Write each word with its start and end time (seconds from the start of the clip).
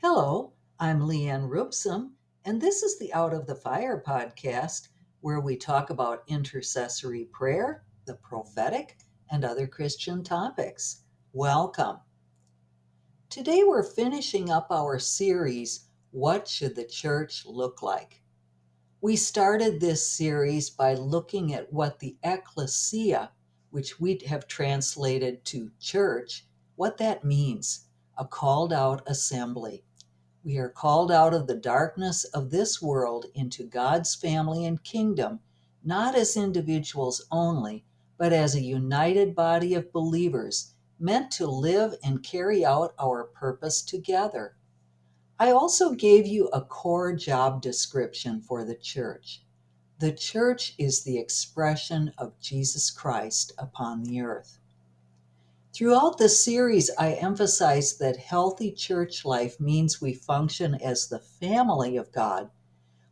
Hello, 0.00 0.52
I'm 0.78 1.08
Lee 1.08 1.26
Ann 1.26 1.48
Rubsam, 1.48 2.12
and 2.44 2.60
this 2.60 2.84
is 2.84 3.00
the 3.00 3.12
Out 3.12 3.34
of 3.34 3.48
the 3.48 3.56
Fire 3.56 4.00
podcast, 4.06 4.90
where 5.22 5.40
we 5.40 5.56
talk 5.56 5.90
about 5.90 6.22
intercessory 6.28 7.24
prayer, 7.24 7.82
the 8.06 8.14
prophetic, 8.14 8.96
and 9.32 9.44
other 9.44 9.66
Christian 9.66 10.22
topics. 10.22 11.02
Welcome. 11.32 11.96
Today 13.28 13.64
we're 13.66 13.82
finishing 13.82 14.50
up 14.50 14.68
our 14.70 15.00
series, 15.00 15.88
What 16.12 16.46
Should 16.46 16.76
the 16.76 16.84
Church 16.86 17.44
Look 17.44 17.82
Like? 17.82 18.22
We 19.00 19.16
started 19.16 19.80
this 19.80 20.08
series 20.08 20.70
by 20.70 20.94
looking 20.94 21.54
at 21.54 21.72
what 21.72 21.98
the 21.98 22.16
ecclesia, 22.22 23.32
which 23.70 23.98
we 23.98 24.20
have 24.28 24.46
translated 24.46 25.44
to 25.46 25.72
church, 25.80 26.46
what 26.76 26.98
that 26.98 27.24
means 27.24 27.88
a 28.16 28.24
called 28.24 28.72
out 28.72 29.02
assembly. 29.06 29.84
We 30.48 30.56
are 30.56 30.70
called 30.70 31.12
out 31.12 31.34
of 31.34 31.46
the 31.46 31.54
darkness 31.54 32.24
of 32.24 32.48
this 32.48 32.80
world 32.80 33.26
into 33.34 33.64
God's 33.64 34.14
family 34.14 34.64
and 34.64 34.82
kingdom, 34.82 35.40
not 35.84 36.14
as 36.14 36.38
individuals 36.38 37.26
only, 37.30 37.84
but 38.16 38.32
as 38.32 38.54
a 38.54 38.62
united 38.62 39.34
body 39.34 39.74
of 39.74 39.92
believers 39.92 40.72
meant 40.98 41.30
to 41.32 41.46
live 41.46 41.96
and 42.02 42.22
carry 42.22 42.64
out 42.64 42.94
our 42.98 43.24
purpose 43.24 43.82
together. 43.82 44.56
I 45.38 45.50
also 45.50 45.92
gave 45.92 46.26
you 46.26 46.48
a 46.48 46.62
core 46.62 47.12
job 47.12 47.60
description 47.60 48.40
for 48.40 48.64
the 48.64 48.74
church. 48.74 49.44
The 49.98 50.12
church 50.12 50.74
is 50.78 51.02
the 51.04 51.18
expression 51.18 52.14
of 52.16 52.40
Jesus 52.40 52.90
Christ 52.90 53.52
upon 53.58 54.02
the 54.02 54.22
earth. 54.22 54.58
Throughout 55.74 56.18
the 56.18 56.28
series, 56.28 56.90
I 56.98 57.12
emphasize 57.12 57.98
that 57.98 58.16
healthy 58.16 58.72
church 58.72 59.24
life 59.24 59.60
means 59.60 60.00
we 60.00 60.14
function 60.14 60.74
as 60.76 61.06
the 61.06 61.18
family 61.18 61.96
of 61.96 62.10
God. 62.10 62.50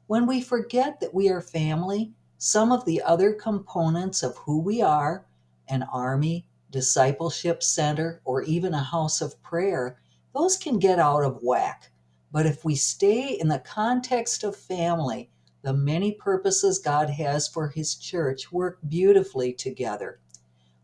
When 0.07 0.27
we 0.27 0.41
forget 0.41 0.98
that 1.01 1.15
we 1.15 1.29
are 1.29 1.41
family, 1.41 2.15
some 2.39 2.73
of 2.73 2.85
the 2.85 3.03
other 3.03 3.33
components 3.35 4.23
of 4.23 4.37
who 4.39 4.61
we 4.61 4.83
are 4.83 5.27
an 5.69 5.83
army, 5.83 6.47
discipleship 6.71 7.63
center, 7.63 8.21
or 8.25 8.43
even 8.43 8.73
a 8.73 8.83
house 8.83 9.20
of 9.20 9.43
prayer 9.43 9.98
those 10.33 10.57
can 10.57 10.79
get 10.79 10.98
out 10.98 11.25
of 11.25 11.43
whack. 11.43 11.91
But 12.31 12.45
if 12.45 12.65
we 12.65 12.75
stay 12.75 13.39
in 13.39 13.48
the 13.48 13.59
context 13.61 14.45
of 14.45 14.55
family, 14.55 15.31
the 15.63 15.73
many 15.73 16.13
purposes 16.13 16.79
God 16.79 17.09
has 17.11 17.48
for 17.48 17.69
His 17.69 17.95
church 17.95 18.53
work 18.53 18.79
beautifully 18.87 19.55
together. 19.55 20.20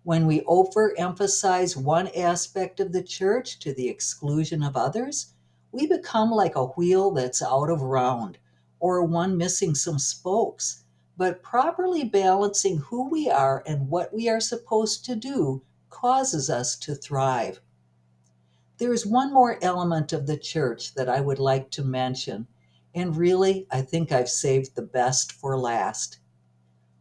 When 0.04 0.26
we 0.26 0.40
overemphasize 0.40 1.76
one 1.76 2.08
aspect 2.08 2.80
of 2.80 2.90
the 2.90 3.04
church 3.04 3.60
to 3.60 3.72
the 3.72 3.88
exclusion 3.88 4.62
of 4.64 4.76
others, 4.76 5.34
we 5.70 5.86
become 5.86 6.30
like 6.32 6.56
a 6.56 6.66
wheel 6.66 7.12
that's 7.12 7.40
out 7.40 7.70
of 7.70 7.82
round 7.82 8.38
or 8.80 9.04
one 9.04 9.36
missing 9.36 9.76
some 9.76 10.00
spokes. 10.00 10.82
But 11.16 11.40
properly 11.40 12.02
balancing 12.02 12.78
who 12.78 13.08
we 13.08 13.30
are 13.30 13.62
and 13.64 13.88
what 13.88 14.12
we 14.12 14.28
are 14.28 14.40
supposed 14.40 15.04
to 15.04 15.14
do 15.14 15.62
causes 15.88 16.50
us 16.50 16.74
to 16.78 16.96
thrive. 16.96 17.60
There 18.78 18.92
is 18.92 19.06
one 19.06 19.32
more 19.32 19.56
element 19.62 20.12
of 20.12 20.26
the 20.26 20.36
church 20.36 20.94
that 20.94 21.08
I 21.08 21.20
would 21.20 21.38
like 21.38 21.70
to 21.70 21.84
mention, 21.84 22.48
and 22.92 23.16
really, 23.16 23.68
I 23.70 23.82
think 23.82 24.10
I've 24.10 24.28
saved 24.28 24.74
the 24.74 24.82
best 24.82 25.30
for 25.30 25.56
last. 25.56 26.18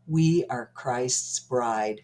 We 0.06 0.46
are 0.52 0.70
Christ's 0.76 1.40
bride. 1.40 2.02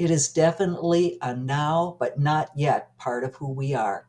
It 0.00 0.10
is 0.10 0.32
definitely 0.32 1.18
a 1.20 1.36
now 1.36 1.94
but 1.98 2.18
not 2.18 2.52
yet 2.56 2.96
part 2.96 3.22
of 3.22 3.34
who 3.34 3.52
we 3.52 3.74
are. 3.74 4.06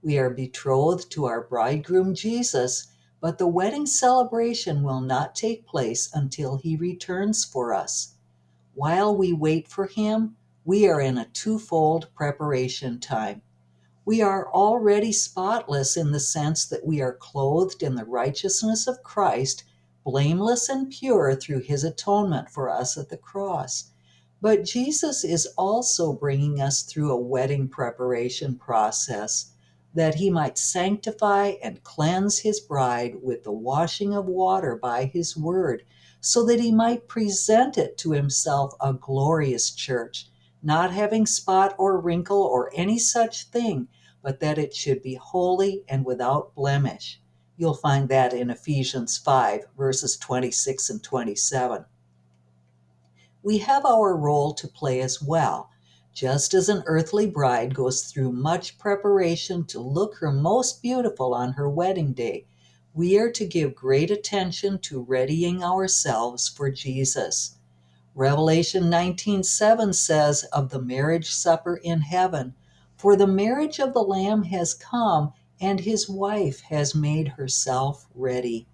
We 0.00 0.16
are 0.16 0.30
betrothed 0.30 1.10
to 1.10 1.26
our 1.26 1.42
bridegroom 1.42 2.14
Jesus, 2.14 2.86
but 3.20 3.36
the 3.36 3.46
wedding 3.46 3.84
celebration 3.84 4.82
will 4.82 5.02
not 5.02 5.34
take 5.34 5.66
place 5.66 6.08
until 6.14 6.56
he 6.56 6.74
returns 6.74 7.44
for 7.44 7.74
us. 7.74 8.14
While 8.72 9.14
we 9.14 9.34
wait 9.34 9.68
for 9.68 9.84
him, 9.84 10.36
we 10.64 10.88
are 10.88 11.02
in 11.02 11.18
a 11.18 11.28
twofold 11.28 12.08
preparation 12.14 12.98
time. 12.98 13.42
We 14.06 14.22
are 14.22 14.50
already 14.50 15.12
spotless 15.12 15.98
in 15.98 16.12
the 16.12 16.18
sense 16.18 16.64
that 16.64 16.86
we 16.86 17.02
are 17.02 17.12
clothed 17.12 17.82
in 17.82 17.96
the 17.96 18.06
righteousness 18.06 18.86
of 18.86 19.02
Christ, 19.02 19.64
blameless 20.02 20.70
and 20.70 20.88
pure 20.88 21.34
through 21.34 21.60
his 21.60 21.84
atonement 21.84 22.48
for 22.48 22.70
us 22.70 22.96
at 22.96 23.10
the 23.10 23.18
cross. 23.18 23.92
But 24.42 24.64
Jesus 24.64 25.24
is 25.24 25.48
also 25.56 26.12
bringing 26.12 26.60
us 26.60 26.82
through 26.82 27.10
a 27.10 27.20
wedding 27.20 27.68
preparation 27.68 28.56
process 28.56 29.52
that 29.94 30.16
he 30.16 30.28
might 30.28 30.58
sanctify 30.58 31.54
and 31.62 31.82
cleanse 31.82 32.40
his 32.40 32.60
bride 32.60 33.22
with 33.22 33.44
the 33.44 33.52
washing 33.52 34.14
of 34.14 34.26
water 34.26 34.76
by 34.76 35.06
his 35.06 35.38
word, 35.38 35.84
so 36.20 36.44
that 36.44 36.60
he 36.60 36.70
might 36.70 37.08
present 37.08 37.78
it 37.78 37.96
to 37.96 38.10
himself 38.12 38.74
a 38.78 38.92
glorious 38.92 39.70
church, 39.70 40.28
not 40.62 40.90
having 40.92 41.24
spot 41.24 41.74
or 41.78 41.98
wrinkle 41.98 42.42
or 42.42 42.70
any 42.74 42.98
such 42.98 43.44
thing, 43.44 43.88
but 44.22 44.40
that 44.40 44.58
it 44.58 44.74
should 44.74 45.02
be 45.02 45.14
holy 45.14 45.82
and 45.88 46.04
without 46.04 46.54
blemish. 46.54 47.22
You'll 47.56 47.72
find 47.72 48.06
that 48.10 48.34
in 48.34 48.50
Ephesians 48.50 49.16
5, 49.16 49.68
verses 49.78 50.18
26 50.18 50.90
and 50.90 51.02
27 51.02 51.86
we 53.46 53.58
have 53.58 53.86
our 53.86 54.16
role 54.16 54.52
to 54.52 54.66
play 54.66 55.00
as 55.00 55.22
well. 55.22 55.70
Just 56.12 56.52
as 56.52 56.68
an 56.68 56.82
earthly 56.86 57.28
bride 57.28 57.76
goes 57.76 58.02
through 58.02 58.32
much 58.32 58.76
preparation 58.76 59.64
to 59.66 59.78
look 59.78 60.16
her 60.16 60.32
most 60.32 60.82
beautiful 60.82 61.32
on 61.32 61.52
her 61.52 61.70
wedding 61.70 62.12
day, 62.12 62.44
we 62.92 63.16
are 63.16 63.30
to 63.30 63.46
give 63.46 63.76
great 63.76 64.10
attention 64.10 64.80
to 64.80 65.00
readying 65.00 65.62
ourselves 65.62 66.48
for 66.48 66.72
Jesus. 66.72 67.58
Revelation 68.16 68.90
19:7 68.90 69.94
says 69.94 70.42
of 70.52 70.70
the 70.70 70.82
marriage 70.82 71.30
supper 71.30 71.76
in 71.76 72.00
heaven, 72.00 72.52
"For 72.96 73.14
the 73.14 73.28
marriage 73.28 73.78
of 73.78 73.94
the 73.94 74.02
lamb 74.02 74.42
has 74.42 74.74
come, 74.74 75.32
and 75.60 75.78
his 75.78 76.08
wife 76.08 76.62
has 76.62 76.96
made 76.96 77.28
herself 77.28 78.08
ready." 78.12 78.66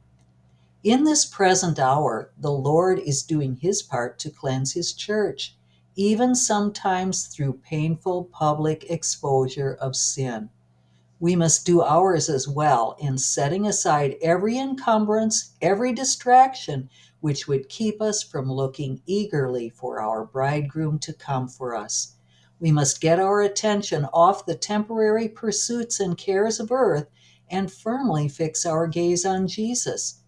In 0.85 1.05
this 1.05 1.25
present 1.25 1.79
hour, 1.79 2.33
the 2.37 2.51
Lord 2.51 2.99
is 2.99 3.23
doing 3.23 3.55
his 3.55 3.83
part 3.83 4.19
to 4.19 4.31
cleanse 4.31 4.73
his 4.73 4.93
church, 4.93 5.57
even 5.95 6.35
sometimes 6.35 7.29
through 7.29 7.61
painful 7.63 8.25
public 8.25 8.91
exposure 8.91 9.77
of 9.81 9.95
sin. 9.95 10.51
We 11.21 11.37
must 11.37 11.65
do 11.65 11.83
ours 11.83 12.29
as 12.29 12.49
well 12.49 12.97
in 12.99 13.17
setting 13.19 13.65
aside 13.65 14.17
every 14.21 14.59
encumbrance, 14.59 15.53
every 15.63 15.93
distraction 15.93 16.91
which 17.21 17.47
would 17.47 17.69
keep 17.69 18.03
us 18.03 18.25
from 18.25 18.51
looking 18.51 19.03
eagerly 19.07 19.69
for 19.69 20.01
our 20.01 20.25
bridegroom 20.25 20.99
to 20.99 21.13
come 21.13 21.47
for 21.47 21.77
us. 21.77 22.17
We 22.59 22.73
must 22.73 23.01
get 23.01 23.21
our 23.21 23.41
attention 23.41 24.07
off 24.07 24.47
the 24.47 24.57
temporary 24.57 25.29
pursuits 25.29 26.01
and 26.01 26.19
cares 26.19 26.59
of 26.59 26.73
earth 26.73 27.07
and 27.49 27.71
firmly 27.71 28.27
fix 28.27 28.67
our 28.67 28.89
gaze 28.89 29.25
on 29.25 29.47
Jesus 29.47 30.22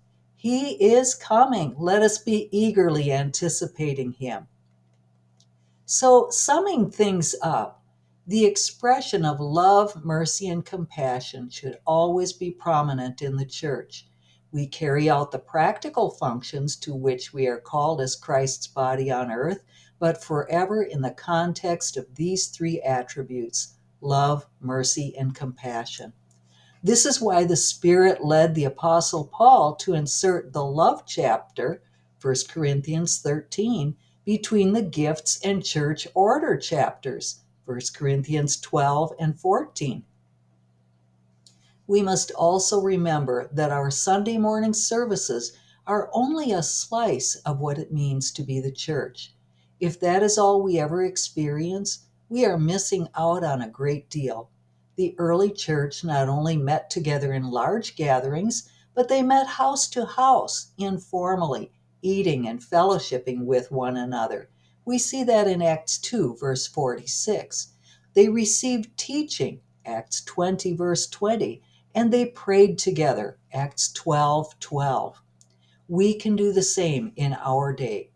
he 0.45 0.73
is 0.73 1.15
coming. 1.15 1.75
Let 1.79 2.03
us 2.03 2.19
be 2.19 2.51
eagerly 2.53 3.11
anticipating 3.11 4.13
him. 4.13 4.47
So, 5.87 6.29
summing 6.29 6.91
things 6.91 7.35
up, 7.41 7.83
the 8.27 8.45
expression 8.45 9.25
of 9.25 9.41
love, 9.41 10.05
mercy, 10.05 10.47
and 10.49 10.63
compassion 10.63 11.49
should 11.49 11.79
always 11.87 12.35
be 12.35 12.51
prominent 12.51 13.23
in 13.23 13.37
the 13.37 13.47
church. 13.47 14.07
We 14.53 14.67
carry 14.67 15.09
out 15.09 15.33
the 15.33 15.39
practical 15.39 16.11
functions 16.11 16.77
to 16.77 16.95
which 16.95 17.33
we 17.33 17.47
are 17.47 17.59
called 17.59 18.03
as 18.03 18.15
Christ's 18.15 18.67
body 18.67 19.11
on 19.11 19.33
earth, 19.33 19.65
but 19.99 20.23
forever 20.23 20.83
in 20.83 21.01
the 21.01 21.13
context 21.13 21.97
of 21.97 22.17
these 22.17 22.49
three 22.49 22.83
attributes 22.83 23.77
love, 24.03 24.47
mercy, 24.61 25.17
and 25.17 25.35
compassion. 25.35 26.13
This 26.85 27.07
is 27.07 27.19
why 27.19 27.45
the 27.45 27.57
Spirit 27.57 28.23
led 28.23 28.55
the 28.55 28.67
Apostle 28.67 29.25
Paul 29.25 29.75
to 29.77 29.95
insert 29.95 30.53
the 30.53 30.67
love 30.67 31.07
chapter, 31.07 31.83
1 32.21 32.35
Corinthians 32.47 33.23
13, 33.23 33.97
between 34.27 34.75
the 34.75 34.83
gifts 34.83 35.41
and 35.43 35.65
church 35.65 36.07
order 36.15 36.59
chapters, 36.59 37.41
1 37.65 37.81
Corinthians 37.95 38.61
12 38.61 39.15
and 39.19 39.41
14. 39.41 40.05
We 41.87 42.03
must 42.03 42.31
also 42.33 42.83
remember 42.83 43.49
that 43.51 43.73
our 43.73 43.91
Sunday 43.91 44.37
morning 44.37 44.75
services 44.75 45.57
are 45.87 46.11
only 46.13 46.53
a 46.53 46.63
slice 46.63 47.35
of 47.47 47.61
what 47.61 47.79
it 47.79 47.95
means 47.95 48.31
to 48.33 48.43
be 48.43 48.61
the 48.61 48.71
church. 48.71 49.33
If 49.81 49.99
that 50.01 50.23
is 50.23 50.37
all 50.37 50.61
we 50.61 50.79
ever 50.79 51.03
experience, 51.03 52.01
we 52.29 52.45
are 52.45 52.59
missing 52.59 53.09
out 53.15 53.43
on 53.43 53.63
a 53.63 53.71
great 53.71 54.11
deal 54.11 54.51
the 54.97 55.15
early 55.19 55.51
church 55.51 56.05
not 56.05 56.29
only 56.29 56.57
met 56.57 56.91
together 56.91 57.33
in 57.33 57.51
large 57.51 57.97
gatherings, 57.97 58.69
but 58.95 59.09
they 59.09 59.23
met 59.23 59.47
house 59.47 59.89
to 59.89 60.05
house, 60.05 60.73
informally, 60.79 61.73
eating 62.03 62.47
and 62.47 62.61
fellowshipping 62.61 63.45
with 63.45 63.73
one 63.73 63.97
another. 63.97 64.49
We 64.85 64.99
see 64.99 65.25
that 65.25 65.49
in 65.49 65.63
Acts 65.63 65.99
2, 65.99 66.37
verse 66.37 66.67
46. 66.67 67.73
They 68.15 68.29
received 68.29 68.97
teaching, 68.97 69.61
Acts 69.85 70.23
20, 70.23 70.75
verse 70.75 71.07
20, 71.07 71.63
and 71.95 72.13
they 72.13 72.27
prayed 72.27 72.79
together. 72.79 73.39
Acts 73.53 73.91
12 73.93 74.59
12. 74.61 75.23
We 75.89 76.15
can 76.15 76.37
do 76.37 76.53
the 76.53 76.63
same 76.63 77.13
in 77.17 77.35
our 77.35 77.73
day. 77.73 78.11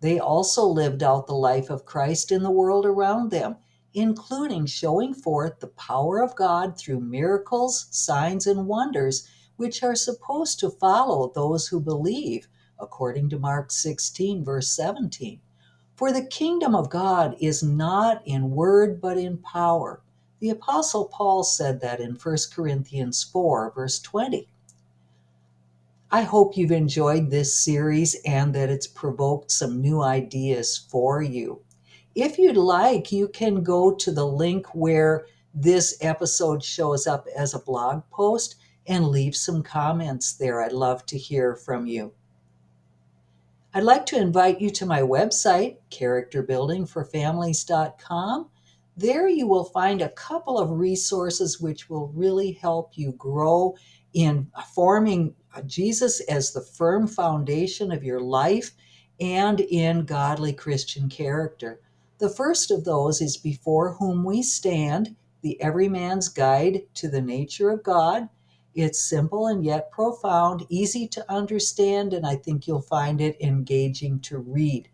They 0.00 0.18
also 0.18 0.66
lived 0.66 1.02
out 1.02 1.26
the 1.26 1.34
life 1.34 1.70
of 1.70 1.84
Christ 1.84 2.30
in 2.30 2.42
the 2.42 2.50
world 2.50 2.86
around 2.86 3.30
them, 3.30 3.56
including 3.94 4.66
showing 4.66 5.14
forth 5.14 5.60
the 5.60 5.68
power 5.68 6.22
of 6.22 6.36
God 6.36 6.78
through 6.78 7.00
miracles, 7.00 7.86
signs, 7.90 8.46
and 8.46 8.66
wonders, 8.66 9.28
which 9.56 9.82
are 9.82 9.94
supposed 9.94 10.60
to 10.60 10.70
follow 10.70 11.32
those 11.34 11.68
who 11.68 11.80
believe, 11.80 12.48
according 12.78 13.28
to 13.30 13.38
Mark 13.38 13.70
16, 13.72 14.44
verse 14.44 14.70
17. 14.70 15.40
For 15.96 16.12
the 16.12 16.24
kingdom 16.24 16.74
of 16.74 16.90
God 16.90 17.36
is 17.40 17.62
not 17.62 18.22
in 18.24 18.50
word, 18.50 19.00
but 19.00 19.18
in 19.18 19.38
power. 19.38 20.00
The 20.40 20.50
Apostle 20.50 21.06
Paul 21.06 21.42
said 21.42 21.80
that 21.80 21.98
in 21.98 22.14
1 22.14 22.36
Corinthians 22.54 23.24
4, 23.24 23.72
verse 23.74 23.98
20. 23.98 24.48
I 26.10 26.22
hope 26.22 26.56
you've 26.56 26.70
enjoyed 26.70 27.30
this 27.30 27.54
series 27.54 28.16
and 28.24 28.54
that 28.54 28.70
it's 28.70 28.86
provoked 28.86 29.50
some 29.50 29.80
new 29.80 30.00
ideas 30.00 30.86
for 30.88 31.20
you. 31.20 31.60
If 32.20 32.36
you'd 32.36 32.56
like, 32.56 33.12
you 33.12 33.28
can 33.28 33.62
go 33.62 33.94
to 33.94 34.10
the 34.10 34.26
link 34.26 34.74
where 34.74 35.26
this 35.54 35.96
episode 36.00 36.64
shows 36.64 37.06
up 37.06 37.28
as 37.36 37.54
a 37.54 37.60
blog 37.60 38.02
post 38.10 38.56
and 38.88 39.06
leave 39.06 39.36
some 39.36 39.62
comments 39.62 40.32
there. 40.32 40.60
I'd 40.60 40.72
love 40.72 41.06
to 41.06 41.16
hear 41.16 41.54
from 41.54 41.86
you. 41.86 42.12
I'd 43.72 43.84
like 43.84 44.04
to 44.06 44.18
invite 44.18 44.60
you 44.60 44.68
to 44.70 44.84
my 44.84 45.00
website, 45.00 45.76
characterbuildingforfamilies.com. 45.92 48.50
There 48.96 49.28
you 49.28 49.46
will 49.46 49.66
find 49.66 50.02
a 50.02 50.08
couple 50.08 50.58
of 50.58 50.72
resources 50.72 51.60
which 51.60 51.88
will 51.88 52.08
really 52.08 52.50
help 52.50 52.98
you 52.98 53.12
grow 53.12 53.76
in 54.12 54.50
forming 54.74 55.36
Jesus 55.66 56.18
as 56.22 56.52
the 56.52 56.62
firm 56.62 57.06
foundation 57.06 57.92
of 57.92 58.02
your 58.02 58.18
life 58.18 58.72
and 59.20 59.60
in 59.60 60.04
godly 60.04 60.52
Christian 60.52 61.08
character. 61.08 61.80
The 62.18 62.28
first 62.28 62.72
of 62.72 62.82
those 62.82 63.20
is 63.22 63.36
Before 63.36 63.92
Whom 63.92 64.24
We 64.24 64.42
Stand, 64.42 65.14
the 65.40 65.60
Everyman's 65.62 66.28
Guide 66.28 66.82
to 66.94 67.08
the 67.08 67.22
Nature 67.22 67.70
of 67.70 67.84
God. 67.84 68.28
It's 68.74 69.08
simple 69.08 69.46
and 69.46 69.64
yet 69.64 69.92
profound, 69.92 70.66
easy 70.68 71.06
to 71.06 71.32
understand, 71.32 72.12
and 72.12 72.26
I 72.26 72.34
think 72.34 72.66
you'll 72.66 72.80
find 72.80 73.20
it 73.20 73.40
engaging 73.40 74.18
to 74.22 74.38
read. 74.38 74.88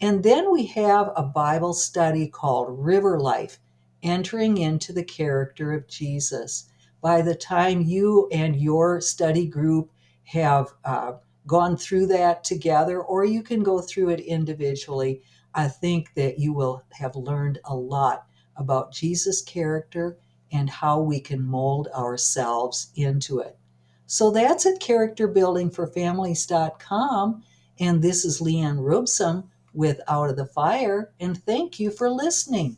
And 0.00 0.22
then 0.22 0.50
we 0.50 0.64
have 0.64 1.12
a 1.14 1.22
Bible 1.22 1.74
study 1.74 2.26
called 2.26 2.78
River 2.78 3.20
Life, 3.20 3.58
Entering 4.02 4.56
into 4.56 4.94
the 4.94 5.04
Character 5.04 5.74
of 5.74 5.86
Jesus. 5.88 6.70
By 7.02 7.20
the 7.20 7.34
time 7.34 7.82
you 7.82 8.28
and 8.32 8.56
your 8.56 9.02
study 9.02 9.46
group 9.46 9.90
have 10.24 10.72
uh, 10.86 11.12
gone 11.46 11.76
through 11.76 12.06
that 12.06 12.44
together, 12.44 13.02
or 13.02 13.26
you 13.26 13.42
can 13.42 13.62
go 13.62 13.82
through 13.82 14.08
it 14.08 14.20
individually, 14.20 15.20
I 15.54 15.68
think 15.68 16.14
that 16.14 16.38
you 16.38 16.52
will 16.52 16.84
have 16.92 17.16
learned 17.16 17.58
a 17.64 17.74
lot 17.74 18.26
about 18.56 18.92
Jesus' 18.92 19.40
character 19.42 20.18
and 20.50 20.68
how 20.68 21.00
we 21.00 21.20
can 21.20 21.42
mold 21.42 21.88
ourselves 21.94 22.90
into 22.94 23.38
it. 23.40 23.56
So 24.06 24.30
that's 24.30 24.66
at 24.66 24.80
characterbuildingforfamilies.com. 24.80 27.42
And 27.80 28.02
this 28.02 28.24
is 28.24 28.40
Lee 28.40 28.60
Ann 28.60 28.78
Rubsam 28.78 29.44
with 29.72 30.00
Out 30.06 30.28
of 30.28 30.36
the 30.36 30.46
Fire, 30.46 31.10
and 31.18 31.42
thank 31.42 31.80
you 31.80 31.90
for 31.90 32.10
listening. 32.10 32.76